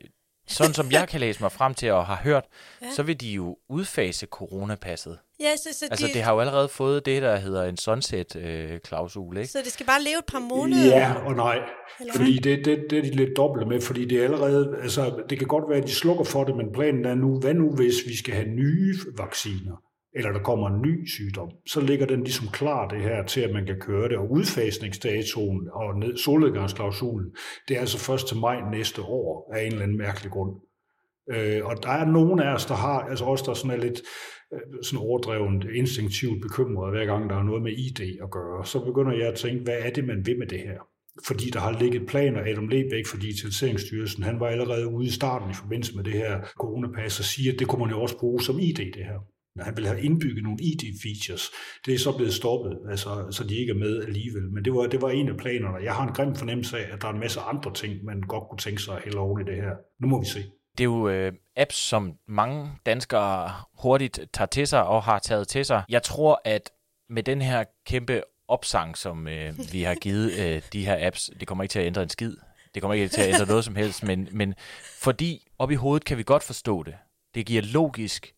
[0.50, 2.44] sådan som jeg kan læse mig frem til og har hørt,
[2.82, 2.86] ja.
[2.96, 5.18] så vil de jo udfase coronapasset.
[5.40, 6.12] Ja, så, så altså, de...
[6.12, 9.48] det har jo allerede fået det, der hedder en sunset-klausul, ikke?
[9.48, 10.86] Så det skal bare leve et par måneder?
[10.86, 11.58] Ja og nej.
[12.00, 15.22] Eller fordi det, det, det er de lidt dobbelt med, fordi det er allerede, altså,
[15.30, 17.70] det kan godt være, at de slukker for det, men planen er nu, hvad nu
[17.70, 19.76] hvis vi skal have nye vacciner?
[20.14, 23.52] Eller der kommer en ny sygdom, så ligger den ligesom klar det her til, at
[23.52, 24.16] man kan køre det.
[24.16, 27.34] Og udfasningsdatoen og solnedgangsklausulen,
[27.68, 30.60] det er altså først til maj næste år af en eller anden mærkelig grund.
[31.30, 34.00] Øh, og der er nogen af os, der har, altså også der sådan er lidt
[34.54, 38.84] øh, sådan overdrevet instinktivt bekymret, hver gang der er noget med ID at gøre, så
[38.84, 40.80] begynder jeg at tænke, hvad er det, man vil med det her?
[41.26, 42.40] fordi der har ligget planer.
[42.40, 46.40] Adam Lebæk for Digitaliseringsstyrelsen, han var allerede ude i starten i forbindelse med det her
[46.56, 49.20] coronapas og siger, at det kunne man jo også bruge som ID, det her.
[49.58, 51.50] Han ville have indbygget nogle ID-features.
[51.86, 54.52] Det er så blevet stoppet, altså, så de ikke er med alligevel.
[54.52, 55.84] Men det var, det var en af planerne.
[55.84, 58.44] Jeg har en grim fornemmelse af, at der er en masse andre ting, man godt
[58.48, 59.74] kunne tænke sig at hælde oven i det her.
[60.00, 60.44] Nu må vi se.
[60.78, 65.48] Det er jo øh, apps, som mange danskere hurtigt tager til sig og har taget
[65.48, 65.82] til sig.
[65.88, 66.70] Jeg tror, at
[67.08, 71.48] med den her kæmpe opsang, som øh, vi har givet øh, de her apps, det
[71.48, 72.36] kommer ikke til at ændre en skid.
[72.74, 74.54] Det kommer ikke til at ændre noget som helst, men, men
[75.00, 76.94] fordi op i hovedet kan vi godt forstå det.
[77.34, 78.34] Det giver logisk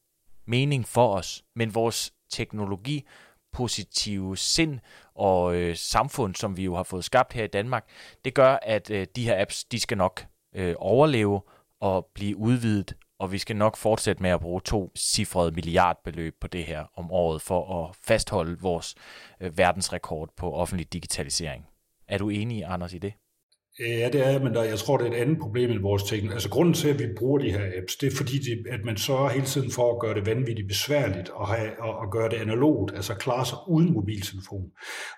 [0.46, 3.04] mening for os, men vores teknologi
[3.52, 4.80] positive sind
[5.14, 7.88] og øh, samfund, som vi jo har fået skabt her i Danmark,
[8.24, 11.40] det gør, at øh, de her apps, de skal nok øh, overleve
[11.80, 16.46] og blive udvidet, og vi skal nok fortsætte med at bruge to cifrede milliardbeløb på
[16.46, 18.94] det her om året for at fastholde vores
[19.40, 21.66] øh, verdensrekord på offentlig digitalisering.
[22.08, 23.12] Er du enig, Anders, i det?
[23.80, 26.02] Øh, ja, det er, men der, jeg tror, det er et andet problem i vores
[26.02, 26.34] teknologi.
[26.34, 28.96] Altså grunden til, at vi bruger de her apps, det er fordi, det, at man
[28.96, 32.36] sørger hele tiden for at gøre det vanvittigt besværligt og, have, og, og gøre det
[32.36, 34.64] analogt, altså klare sig uden mobiltelefon.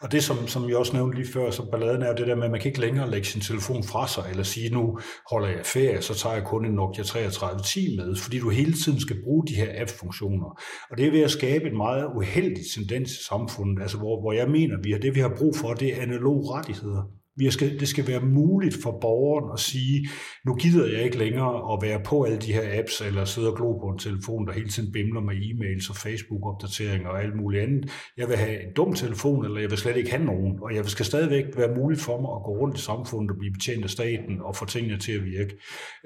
[0.00, 2.34] Og det, som, som jeg også nævnte lige før, så balladen er jo det der
[2.34, 4.98] med, at man kan ikke længere lægge sin telefon fra sig, eller sige, nu
[5.30, 9.00] holder jeg ferie, så tager jeg kun en Nokia 3310 med, fordi du hele tiden
[9.00, 10.60] skal bruge de her app-funktioner.
[10.90, 14.32] Og det er ved at skabe en meget uheldig tendens i samfundet, altså hvor, hvor
[14.32, 17.23] jeg mener, at vi har, det vi har brug for, det er analog rettigheder.
[17.37, 20.09] Vi skal, det skal være muligt for borgeren at sige,
[20.47, 23.57] nu gider jeg ikke længere at være på alle de her apps, eller sidde og
[23.57, 27.62] glo på en telefon, der hele tiden bimler med e-mails og Facebook-opdateringer og alt muligt
[27.62, 27.90] andet.
[28.16, 30.85] Jeg vil have en dum telefon, eller jeg vil slet ikke have nogen, og jeg
[30.85, 33.90] skal stadigvæk være muligt for mig at gå rundt i samfundet og blive betjent af
[33.90, 35.55] staten og få tingene til at virke.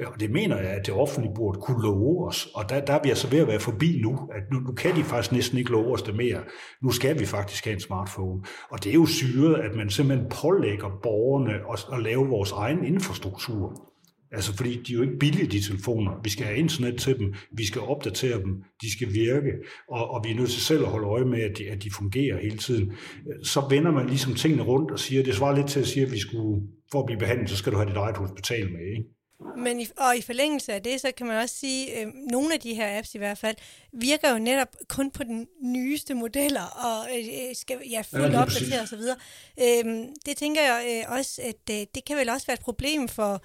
[0.06, 3.00] Og det mener jeg, at det offentlige burde kunne love os, og der, der er
[3.02, 5.70] vi altså ved at være forbi nu, at nu, nu kan de faktisk næsten ikke
[5.70, 6.40] love os det mere.
[6.82, 8.42] Nu skal vi faktisk have en smartphone.
[8.70, 12.52] Og det er jo syret, at man simpelthen pålægger borgeren borgerne og, og lave vores
[12.52, 13.88] egen infrastruktur.
[14.32, 16.20] Altså fordi de er jo ikke billige, de telefoner.
[16.24, 19.52] Vi skal have internet til dem, vi skal opdatere dem, de skal virke,
[19.88, 21.90] og, og vi er nødt til selv at holde øje med, at de, at de
[21.90, 22.92] fungerer hele tiden.
[23.42, 26.12] Så vender man ligesom tingene rundt og siger, det svarer lidt til at sige, at
[26.12, 28.80] vi skulle, for at blive behandlet, så skal du have dit eget hospital med.
[28.96, 29.17] Ikke?
[29.56, 32.54] Men i, og i forlængelse af det, så kan man også sige, at øh, nogle
[32.54, 33.56] af de her apps i hvert fald,
[33.92, 38.82] virker jo netop kun på den nyeste modeller, og øh, skal ja, fuldt ja, opdateret
[38.82, 39.00] osv.
[39.60, 43.08] Øh, det tænker jeg øh, også, at øh, det kan vel også være et problem
[43.08, 43.42] for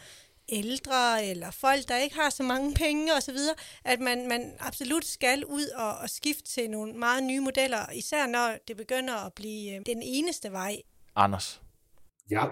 [0.49, 3.37] ældre eller folk, der ikke har så mange penge osv.,
[3.83, 8.27] at man, man absolut skal ud og, og skifte til nogle meget nye modeller, især
[8.27, 10.77] når det begynder at blive øh, den eneste vej.
[11.15, 11.61] Anders?
[12.31, 12.45] Ja,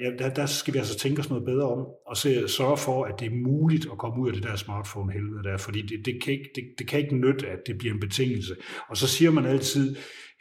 [0.00, 3.04] Ja, der, der skal vi altså tænke os noget bedre om, og se, sørge for,
[3.04, 6.22] at det er muligt at komme ud af det der smartphone-helvede der, fordi det, det,
[6.22, 8.56] kan ikke, det, det kan ikke nytte, at det bliver en betingelse.
[8.88, 9.96] Og så siger man altid,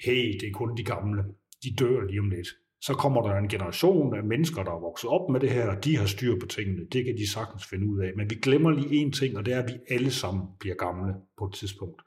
[0.06, 1.24] hey, det er kun de gamle,
[1.64, 2.48] de dør lige om lidt.
[2.82, 5.86] Så kommer der en generation af mennesker, der er vokset op med det her, og
[5.86, 6.86] de har styr på tingene.
[6.92, 8.12] Det kan de sagtens finde ud af.
[8.18, 11.14] Men vi glemmer lige én ting, og det er, at vi alle sammen bliver gamle
[11.38, 12.02] på et tidspunkt.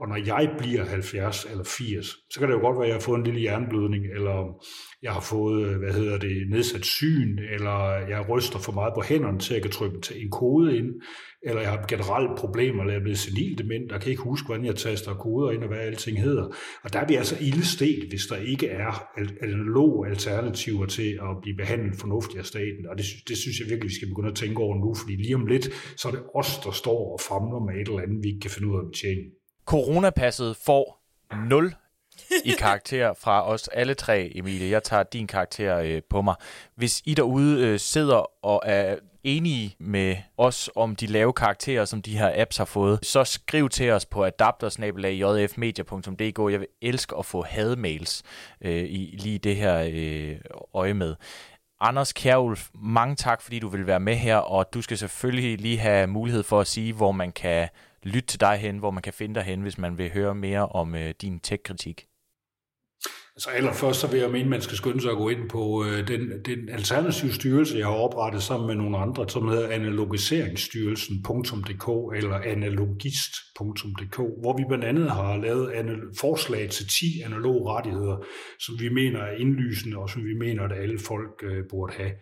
[0.00, 2.96] Og når jeg bliver 70 eller 80, så kan det jo godt være, at jeg
[2.96, 4.64] har fået en lille jernblødning, eller
[5.02, 7.78] jeg har fået, øh, hvad hedder det, nedsat syn, eller
[8.12, 10.90] jeg ryster for meget på hænderne til, at jeg kan trykke en kode ind,
[11.42, 14.46] eller jeg har generelt problemer, eller jeg er blevet senil dement, og kan ikke huske,
[14.46, 16.46] hvordan jeg taster koder ind, og hvad alting hedder.
[16.84, 18.92] Og der er vi altså ildestet, hvis der ikke er
[19.42, 22.86] analog alternativer til at blive behandlet fornuftigt af staten.
[22.90, 25.34] Og det, det synes jeg virkelig, vi skal begynde at tænke over nu, fordi lige
[25.34, 28.28] om lidt, så er det os, der står og famler med et eller andet, vi
[28.28, 29.24] ikke kan finde ud af at betjene.
[29.64, 31.00] Coronapasset får
[31.48, 31.74] 0
[32.44, 34.70] i karakter fra os alle tre, Emilie.
[34.70, 36.34] Jeg tager din karakter øh, på mig.
[36.74, 42.02] Hvis I derude øh, sidder og er enige med os om de lave karakterer, som
[42.02, 46.52] de her apps har fået, så skriv til os på adaptersnabelag.jfmedia.dk.
[46.52, 48.22] Jeg vil elske at få hademails
[48.60, 50.36] øh, i lige det her øh,
[50.74, 51.14] øje med.
[51.80, 55.78] Anders Kjærulf, mange tak, fordi du vil være med her, og du skal selvfølgelig lige
[55.78, 57.68] have mulighed for at sige, hvor man kan
[58.02, 60.68] lytte til dig hen, hvor man kan finde dig hen, hvis man vil høre mere
[60.68, 62.06] om øh, din tech-kritik.
[63.40, 65.84] Altså allerførst så vil jeg mene, at man skal skynde sig at gå ind på
[65.84, 72.16] øh, den, den alternative styrelse, jeg har oprettet sammen med nogle andre, som hedder analogiseringsstyrelsen.dk
[72.16, 75.72] eller analogist.dk, hvor vi blandt andet har lavet
[76.20, 78.16] forslag til 10 analoge rettigheder,
[78.58, 82.12] som vi mener er indlysende, og som vi mener, at alle folk øh, burde have.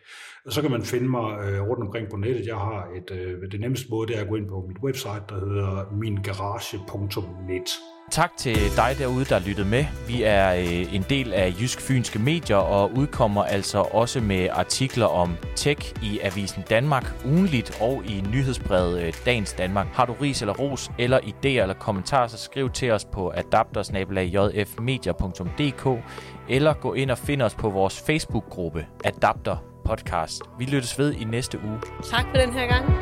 [0.45, 2.47] Og så kan man finde mig øh, rundt omkring på nettet.
[2.47, 5.23] Jeg har et, øh, det nemmeste måde, det er at gå ind på mit website,
[5.29, 7.69] der hedder mingarage.net.
[8.11, 9.85] Tak til dig derude, der lyttede med.
[10.07, 15.07] Vi er øh, en del af Jysk Fynske Medier og udkommer altså også med artikler
[15.07, 19.87] om tech i Avisen Danmark ugenligt og i nyhedsbrevet øh, Dagens Danmark.
[19.87, 26.05] Har du ris eller ros eller idéer eller kommentarer, så skriv til os på adaptersnabelagjfmedia.dk
[26.49, 30.43] eller gå ind og find os på vores Facebook-gruppe Adapter Podcast.
[30.59, 31.81] Vi lyttes ved i næste uge.
[32.11, 32.95] Tak for den her gang.